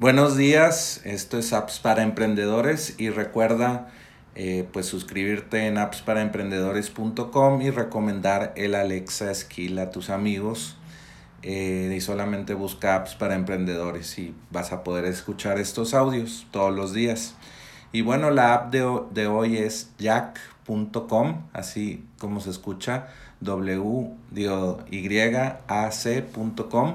[0.00, 3.88] Buenos días, esto es Apps para Emprendedores y recuerda
[4.34, 10.78] eh, pues suscribirte en appsparaemprendedores.com y recomendar el Alexa Skill a tus amigos
[11.42, 16.74] eh, y solamente busca apps para emprendedores y vas a poder escuchar estos audios todos
[16.74, 17.34] los días.
[17.92, 23.08] Y bueno, la app de, hoy es jack.com, así como se escucha,
[23.42, 24.46] w y
[25.68, 26.94] a-c.com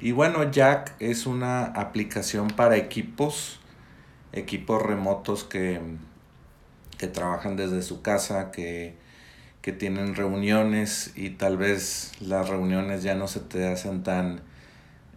[0.00, 3.58] y bueno, Jack es una aplicación para equipos,
[4.32, 5.80] equipos remotos que,
[6.98, 8.94] que trabajan desde su casa, que,
[9.60, 14.40] que, tienen reuniones y tal vez las reuniones ya no se te hacen tan,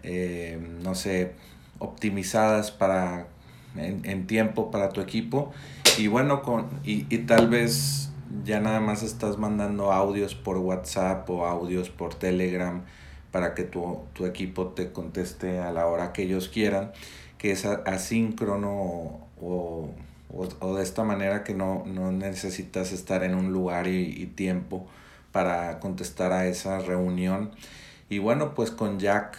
[0.01, 1.33] eh, no sé,
[1.77, 3.27] optimizadas para,
[3.75, 5.51] en, en, tiempo para tu equipo.
[5.99, 8.09] Y bueno, con, y, y tal vez
[8.43, 12.81] ya nada más estás mandando audios por WhatsApp o audios por Telegram
[13.31, 16.91] para que tu, equipo te conteste a la hora que ellos quieran,
[17.37, 19.89] que es asíncrono o,
[20.75, 24.87] de esta manera que no, necesitas estar en un lugar y, tiempo
[25.31, 27.51] para contestar a esa reunión.
[28.09, 29.37] Y bueno, pues con Jack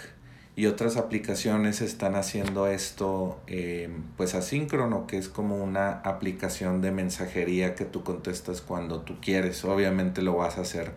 [0.57, 6.91] y otras aplicaciones están haciendo esto eh, pues asíncrono, que es como una aplicación de
[6.93, 9.65] mensajería que tú contestas cuando tú quieres.
[9.65, 10.93] Obviamente lo vas a hacer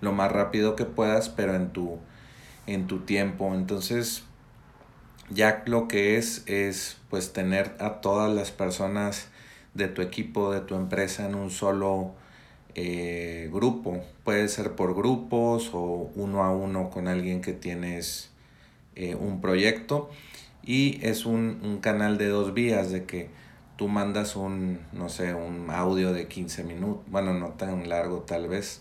[0.00, 1.98] lo más rápido que puedas, pero en tu
[2.66, 3.54] en tu tiempo.
[3.54, 4.24] Entonces,
[5.30, 9.28] ya lo que es es pues tener a todas las personas
[9.74, 12.12] de tu equipo, de tu empresa en un solo
[12.74, 14.02] eh, grupo.
[14.24, 18.30] Puede ser por grupos o uno a uno con alguien que tienes
[18.96, 20.10] eh, un proyecto.
[20.62, 23.28] Y es un, un, canal de dos vías de que
[23.76, 28.48] tú mandas un, no sé, un audio de 15 minutos, bueno, no tan largo tal
[28.48, 28.80] vez,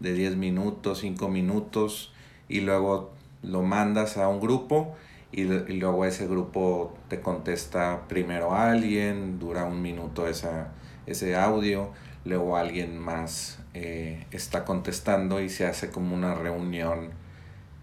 [0.00, 2.12] de 10 minutos, 5 minutos,
[2.48, 3.12] y luego
[3.42, 4.94] lo mandas a un grupo
[5.32, 10.68] y, luego ese grupo te contesta primero a alguien, dura un minuto esa,
[11.06, 11.90] ese audio,
[12.24, 17.10] luego alguien más eh, está contestando y se hace como una reunión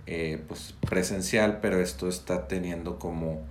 [0.05, 3.41] eh, pues presencial, pero esto está teniendo como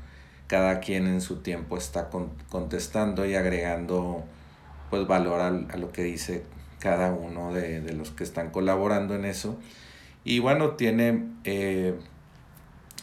[0.47, 2.09] cada quien en su tiempo está
[2.50, 4.25] contestando y agregando
[4.91, 6.45] pues valor a, lo que dice
[6.78, 9.59] cada uno de, de los que están colaborando en eso
[10.26, 11.94] y bueno, tiene eh,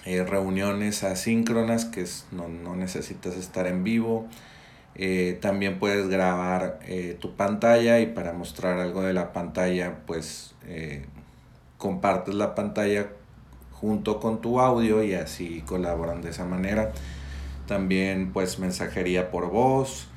[0.04, 4.28] eh, reuniones asíncronas que no, necesitas estar en vivo.
[4.96, 6.80] Eh, también puedes grabar
[7.22, 10.54] tu pantalla y para mostrar algo de la pantalla, pues
[11.78, 13.08] compartes la pantalla
[13.72, 16.92] junto con tu audio y así colaboran de esa manera.
[17.68, 20.10] También pues mensajería por voz,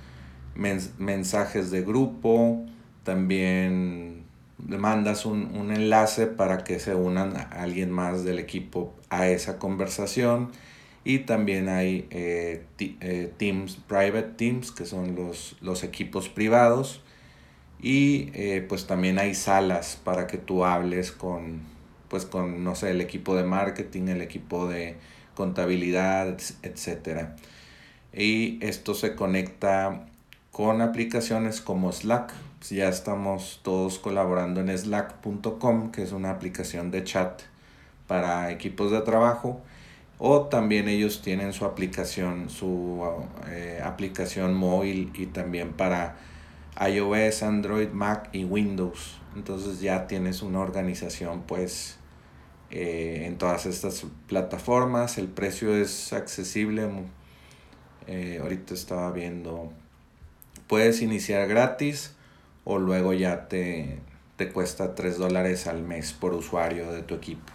[0.56, 2.66] mensajes de grupo,
[3.05, 4.26] también
[4.69, 9.59] le mandas un, enlace para que se unan a alguien más del equipo a esa
[9.59, 10.50] conversación
[11.05, 17.00] y también hay eh, eh, teams, private teams, que son los, los equipos privados
[17.81, 21.61] y eh, pues también hay salas para que tú hables con,
[22.09, 24.97] pues con, no sé, el equipo de marketing, el equipo de
[25.34, 27.28] contabilidad, etc.
[28.12, 30.06] Y esto se conecta
[30.50, 32.33] con aplicaciones como Slack.
[32.71, 37.43] Ya estamos todos colaborando en slack.com, que es una aplicación de chat
[38.06, 39.60] para equipos de trabajo.
[40.19, 43.04] O también ellos tienen su aplicación, su
[43.49, 46.16] eh, aplicación móvil y también para
[46.81, 49.19] iOS, Android, Mac y Windows.
[49.34, 51.98] Entonces ya tienes una organización pues
[52.71, 55.19] eh, en todas estas plataformas.
[55.19, 56.88] El precio es accesible.
[58.06, 59.72] Eh, ahorita estaba viendo
[60.66, 62.16] Puedes iniciar gratis
[62.66, 64.00] o luego ya te,
[64.37, 67.53] te cuesta 3 dólares al mes por usuario de tu equipo.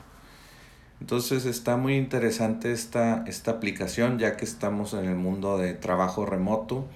[1.01, 6.25] Entonces está muy interesante esta, esta aplicación ya que estamos en el mundo de trabajo
[6.25, 6.87] remoto.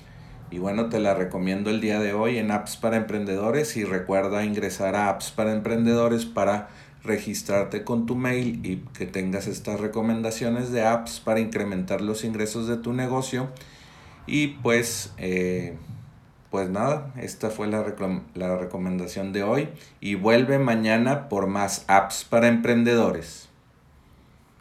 [0.50, 4.46] Y bueno, te la recomiendo el día de hoy en Apps para Emprendedores y recuerda
[4.46, 6.70] ingresar a Apps para Emprendedores para
[7.04, 12.68] registrarte con tu mail y que tengas estas recomendaciones de apps para incrementar los ingresos
[12.68, 13.50] de tu negocio.
[14.28, 15.78] Y pues eh,
[16.56, 17.84] pues nada, esta fue la,
[18.34, 19.68] la recomendación de hoy
[20.00, 23.50] y vuelve mañana por más apps para emprendedores.